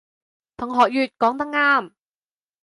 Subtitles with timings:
[0.57, 1.91] 同學乙講得啱